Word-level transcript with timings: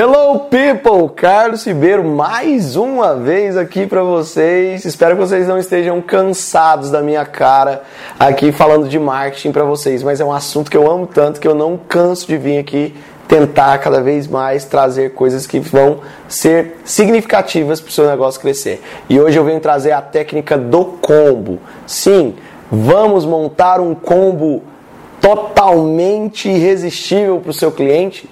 Hello 0.00 0.38
people, 0.48 1.12
Carlos 1.12 1.66
Ribeiro 1.66 2.04
mais 2.04 2.76
uma 2.76 3.16
vez 3.16 3.56
aqui 3.56 3.84
para 3.84 4.00
vocês. 4.04 4.84
Espero 4.84 5.16
que 5.16 5.20
vocês 5.20 5.48
não 5.48 5.58
estejam 5.58 6.00
cansados 6.00 6.88
da 6.88 7.02
minha 7.02 7.26
cara 7.26 7.82
aqui 8.16 8.52
falando 8.52 8.88
de 8.88 8.96
marketing 8.96 9.50
para 9.50 9.64
vocês, 9.64 10.00
mas 10.04 10.20
é 10.20 10.24
um 10.24 10.32
assunto 10.32 10.70
que 10.70 10.76
eu 10.76 10.88
amo 10.88 11.04
tanto 11.04 11.40
que 11.40 11.48
eu 11.48 11.54
não 11.54 11.76
canso 11.76 12.28
de 12.28 12.36
vir 12.36 12.58
aqui 12.58 12.94
tentar 13.26 13.76
cada 13.78 14.00
vez 14.00 14.28
mais 14.28 14.64
trazer 14.64 15.14
coisas 15.14 15.48
que 15.48 15.58
vão 15.58 15.98
ser 16.28 16.76
significativas 16.84 17.80
para 17.80 17.88
o 17.88 17.92
seu 17.92 18.06
negócio 18.08 18.40
crescer. 18.40 18.80
E 19.08 19.18
hoje 19.18 19.36
eu 19.36 19.42
venho 19.42 19.58
trazer 19.58 19.90
a 19.90 20.00
técnica 20.00 20.56
do 20.56 20.84
combo. 20.84 21.58
Sim, 21.88 22.36
vamos 22.70 23.26
montar 23.26 23.80
um 23.80 23.96
combo 23.96 24.62
totalmente 25.20 26.48
irresistível 26.48 27.40
para 27.40 27.50
o 27.50 27.54
seu 27.54 27.72
cliente? 27.72 28.28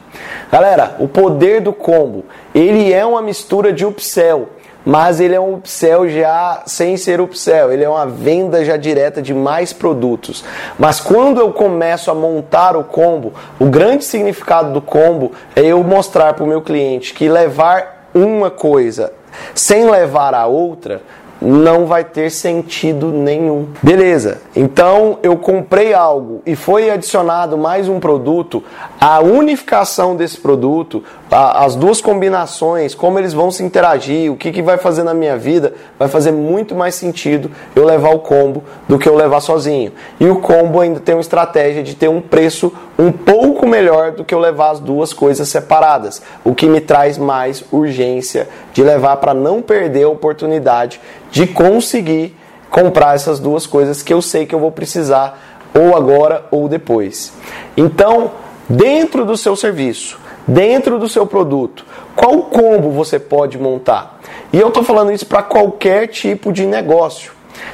Galera, 0.50 0.96
o 0.98 1.08
poder 1.08 1.60
do 1.60 1.72
combo, 1.72 2.24
ele 2.54 2.92
é 2.92 3.04
uma 3.04 3.20
mistura 3.20 3.72
de 3.72 3.84
upsell, 3.84 4.48
mas 4.84 5.18
ele 5.18 5.34
é 5.34 5.40
um 5.40 5.54
upsell 5.54 6.08
já 6.08 6.62
sem 6.64 6.96
ser 6.96 7.20
upsell, 7.20 7.72
ele 7.72 7.82
é 7.82 7.88
uma 7.88 8.06
venda 8.06 8.64
já 8.64 8.76
direta 8.76 9.20
de 9.20 9.34
mais 9.34 9.72
produtos. 9.72 10.44
Mas 10.78 11.00
quando 11.00 11.40
eu 11.40 11.52
começo 11.52 12.10
a 12.10 12.14
montar 12.14 12.76
o 12.76 12.84
combo, 12.84 13.32
o 13.58 13.66
grande 13.66 14.04
significado 14.04 14.72
do 14.72 14.80
combo 14.80 15.32
é 15.56 15.62
eu 15.62 15.82
mostrar 15.82 16.34
para 16.34 16.44
o 16.44 16.46
meu 16.46 16.62
cliente 16.62 17.12
que 17.12 17.28
levar 17.28 18.08
uma 18.14 18.50
coisa 18.50 19.12
sem 19.54 19.90
levar 19.90 20.34
a 20.34 20.46
outra 20.46 21.02
não 21.40 21.86
vai 21.86 22.04
ter 22.04 22.30
sentido 22.30 23.10
nenhum. 23.12 23.68
Beleza, 23.82 24.40
então 24.54 25.18
eu 25.22 25.36
comprei 25.36 25.92
algo 25.94 26.42
e 26.46 26.56
foi 26.56 26.90
adicionado 26.90 27.56
mais 27.58 27.88
um 27.88 28.00
produto, 28.00 28.62
a 29.00 29.20
unificação 29.20 30.16
desse 30.16 30.38
produto, 30.38 31.02
as 31.30 31.74
duas 31.74 32.00
combinações, 32.00 32.94
como 32.94 33.18
eles 33.18 33.32
vão 33.32 33.50
se 33.50 33.62
interagir, 33.62 34.30
o 34.30 34.36
que, 34.36 34.52
que 34.52 34.62
vai 34.62 34.78
fazer 34.78 35.02
na 35.02 35.12
minha 35.12 35.36
vida, 35.36 35.74
vai 35.98 36.06
fazer 36.06 36.30
muito 36.30 36.74
mais 36.74 36.94
sentido 36.94 37.50
eu 37.74 37.84
levar 37.84 38.10
o 38.10 38.20
combo 38.20 38.62
do 38.88 38.96
que 38.96 39.08
eu 39.08 39.16
levar 39.16 39.40
sozinho. 39.40 39.92
E 40.20 40.26
o 40.28 40.36
combo 40.36 40.80
ainda 40.80 41.00
tem 41.00 41.16
uma 41.16 41.20
estratégia 41.20 41.82
de 41.82 41.96
ter 41.96 42.08
um 42.08 42.20
preço 42.20 42.72
um 42.96 43.10
pouco 43.10 43.66
melhor 43.66 44.12
do 44.12 44.24
que 44.24 44.32
eu 44.32 44.38
levar 44.38 44.70
as 44.70 44.78
duas 44.78 45.12
coisas 45.12 45.48
separadas, 45.48 46.22
o 46.44 46.54
que 46.54 46.68
me 46.68 46.80
traz 46.80 47.18
mais 47.18 47.64
urgência 47.72 48.48
de 48.72 48.84
levar 48.84 49.16
para 49.16 49.34
não 49.34 49.60
perder 49.60 50.04
a 50.04 50.08
oportunidade 50.08 51.00
de 51.32 51.46
conseguir 51.46 52.36
comprar 52.70 53.16
essas 53.16 53.40
duas 53.40 53.66
coisas 53.66 54.00
que 54.00 54.14
eu 54.14 54.22
sei 54.22 54.46
que 54.46 54.54
eu 54.54 54.60
vou 54.60 54.70
precisar 54.70 55.38
ou 55.74 55.96
agora 55.96 56.44
ou 56.52 56.68
depois. 56.68 57.32
Então, 57.76 58.30
dentro 58.68 59.24
do 59.24 59.36
seu 59.36 59.56
serviço, 59.56 60.18
dentro 60.46 60.98
do 60.98 61.08
seu 61.08 61.26
produto, 61.26 61.84
qual 62.14 62.42
combo 62.44 62.90
você 62.90 63.18
pode 63.18 63.58
montar? 63.58 64.20
E 64.52 64.60
eu 64.60 64.68
estou 64.68 64.82
falando 64.82 65.12
isso 65.12 65.26
para 65.26 65.42
qualquer 65.42 66.06
tipo 66.08 66.52
de 66.52 66.64
negócio. 66.64 67.32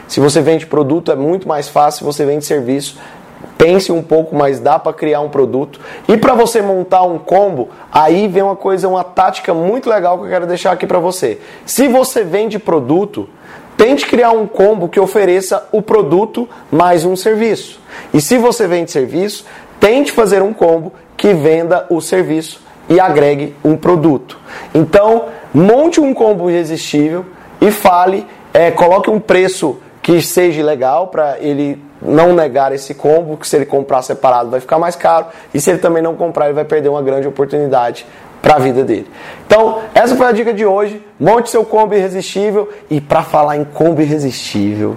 Se 0.09 0.20
você 0.20 0.41
vende 0.41 0.67
produto, 0.67 1.12
é 1.12 1.17
muito 1.17 1.47
mais 1.47 1.69
fácil. 1.69 1.98
Se 1.98 2.05
você 2.05 2.25
vende 2.25 2.45
serviço, 2.45 2.98
pense 3.59 3.93
um 3.93 4.03
pouco, 4.03 4.34
mas 4.34 4.59
dá 4.59 4.78
para 4.78 4.93
criar 4.93 5.20
um 5.20 5.28
produto. 5.28 5.81
E 6.09 6.17
para 6.17 6.34
você 6.34 6.62
montar 6.62 7.03
um 7.03 7.19
combo, 7.19 7.70
aí 7.93 8.28
vem 8.28 8.43
uma 8.43 8.56
coisa, 8.56 8.89
uma 8.89 9.05
tática 9.05 9.53
muito 9.53 9.89
legal 9.89 10.19
que 10.19 10.25
eu 10.25 10.31
quero 10.31 10.47
deixar 10.47 10.73
aqui 10.73 10.87
para 10.87 10.98
você. 10.98 11.41
Se 11.65 11.89
você 11.89 12.25
vende 12.25 12.59
produto, 12.59 13.28
tente 13.77 14.06
criar 14.06 14.33
um 14.33 14.47
combo 14.47 14.89
que 14.89 15.00
ofereça 15.00 15.69
o 15.73 15.83
produto 15.83 16.48
mais 16.70 17.05
um 17.05 17.17
serviço. 17.17 17.81
E 18.12 18.20
se 18.20 18.39
você 18.39 18.67
vende 18.67 18.91
serviço, 18.91 19.45
tente 19.78 20.12
fazer 20.12 20.43
um 20.43 20.53
combo 20.53 20.93
que 21.23 21.33
venda 21.33 21.87
o 21.89 22.01
serviço 22.01 22.61
e 22.89 22.98
agregue 22.98 23.55
um 23.65 23.77
produto. 23.77 24.41
Então, 24.75 25.27
monte 25.55 26.01
um 26.01 26.12
combo 26.12 26.51
irresistível 26.51 27.25
e 27.61 27.70
fale, 27.70 28.27
é, 28.53 28.73
coloque 28.73 29.09
um 29.09 29.20
preço 29.20 29.78
que 30.03 30.20
seja 30.20 30.65
legal 30.65 31.06
para 31.06 31.39
ele 31.39 31.81
não 32.05 32.34
negar 32.34 32.72
esse 32.72 32.93
combo, 32.93 33.37
que 33.37 33.47
se 33.47 33.55
ele 33.55 33.65
comprar 33.65 34.03
separado 34.03 34.50
vai 34.50 34.59
ficar 34.59 34.81
mais 34.81 34.97
caro, 34.97 35.27
e 35.55 35.61
se 35.61 35.71
ele 35.71 35.78
também 35.78 36.03
não 36.03 36.16
comprar, 36.16 36.47
ele 36.47 36.55
vai 36.55 36.65
perder 36.65 36.88
uma 36.88 37.03
grande 37.03 37.28
oportunidade 37.28 38.05
para 38.43 38.56
a 38.56 38.59
vida 38.59 38.82
dele. 38.82 39.09
Então, 39.47 39.78
essa 39.94 40.16
foi 40.16 40.27
a 40.27 40.32
dica 40.32 40.53
de 40.53 40.66
hoje. 40.66 41.00
Monte 41.21 41.50
seu 41.50 41.65
combo 41.65 41.94
irresistível 41.94 42.69
e 42.91 43.00
para 43.00 43.22
falar 43.22 43.56
em 43.56 43.65
combo 43.65 44.03
irresistível, 44.03 44.97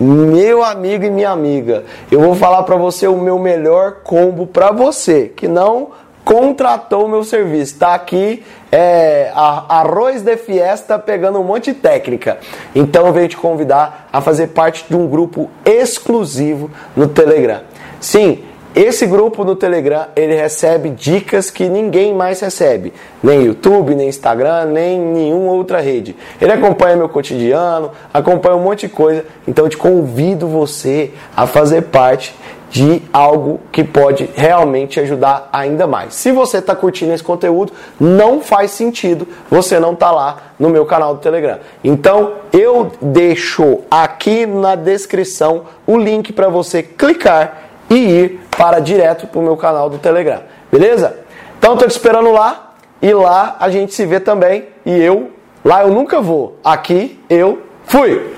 meu 0.00 0.64
amigo 0.64 1.04
e 1.04 1.10
minha 1.10 1.30
amiga, 1.30 1.84
eu 2.10 2.20
vou 2.20 2.34
falar 2.34 2.62
para 2.64 2.76
você 2.76 3.06
o 3.06 3.16
meu 3.16 3.38
melhor 3.38 4.00
combo 4.02 4.46
para 4.46 4.72
você, 4.72 5.32
que 5.34 5.46
não 5.46 5.92
contratou 6.24 7.04
o 7.04 7.08
meu 7.08 7.22
serviço. 7.22 7.74
Está 7.74 7.94
aqui 7.94 8.42
é, 8.72 9.30
arroz 9.34 10.22
de 10.22 10.36
fiesta 10.36 10.98
pegando 10.98 11.38
um 11.38 11.44
monte 11.44 11.72
de 11.72 11.78
técnica. 11.78 12.38
Então 12.74 13.06
eu 13.06 13.12
venho 13.12 13.28
te 13.28 13.36
convidar 13.36 14.08
a 14.12 14.20
fazer 14.20 14.48
parte 14.48 14.86
de 14.88 14.96
um 14.96 15.06
grupo 15.06 15.50
exclusivo 15.64 16.70
no 16.96 17.06
Telegram. 17.06 17.60
Sim, 18.00 18.42
esse 18.74 19.06
grupo 19.06 19.44
no 19.44 19.54
Telegram, 19.54 20.06
ele 20.16 20.34
recebe 20.34 20.90
dicas 20.90 21.48
que 21.48 21.68
ninguém 21.68 22.12
mais 22.12 22.40
recebe. 22.40 22.92
Nem 23.22 23.44
YouTube, 23.44 23.94
nem 23.94 24.08
Instagram, 24.08 24.64
nem 24.66 24.98
nenhuma 24.98 25.52
outra 25.52 25.80
rede. 25.80 26.16
Ele 26.40 26.50
acompanha 26.50 26.96
meu 26.96 27.08
cotidiano, 27.08 27.92
acompanha 28.12 28.56
um 28.56 28.62
monte 28.62 28.88
de 28.88 28.92
coisa. 28.92 29.24
Então 29.46 29.66
eu 29.66 29.68
te 29.68 29.76
convido 29.76 30.48
você 30.48 31.12
a 31.36 31.46
fazer 31.46 31.82
parte 31.82 32.34
de 32.74 33.00
algo 33.12 33.60
que 33.70 33.84
pode 33.84 34.28
realmente 34.34 34.98
ajudar 34.98 35.48
ainda 35.52 35.86
mais. 35.86 36.14
Se 36.16 36.32
você 36.32 36.58
está 36.58 36.74
curtindo 36.74 37.12
esse 37.12 37.22
conteúdo, 37.22 37.72
não 38.00 38.40
faz 38.40 38.72
sentido 38.72 39.28
você 39.48 39.78
não 39.78 39.92
estar 39.92 40.06
tá 40.06 40.12
lá 40.12 40.36
no 40.58 40.68
meu 40.68 40.84
canal 40.84 41.14
do 41.14 41.20
Telegram. 41.20 41.60
Então 41.84 42.32
eu 42.52 42.90
deixo 43.00 43.82
aqui 43.88 44.44
na 44.44 44.74
descrição 44.74 45.62
o 45.86 45.96
link 45.96 46.32
para 46.32 46.48
você 46.48 46.82
clicar 46.82 47.63
e 47.90 47.94
ir 47.94 48.40
para 48.56 48.80
direto 48.80 49.26
para 49.26 49.40
o 49.40 49.42
meu 49.42 49.56
canal 49.56 49.88
do 49.88 49.98
Telegram. 49.98 50.42
Beleza? 50.70 51.18
Então 51.58 51.74
estou 51.74 51.88
te 51.88 51.92
esperando 51.92 52.30
lá 52.30 52.74
e 53.00 53.12
lá 53.12 53.56
a 53.60 53.68
gente 53.68 53.94
se 53.94 54.04
vê 54.06 54.20
também. 54.20 54.68
E 54.84 54.90
eu, 54.90 55.30
lá 55.64 55.82
eu 55.82 55.88
nunca 55.88 56.20
vou. 56.20 56.58
Aqui 56.62 57.20
eu 57.28 57.62
fui! 57.86 58.34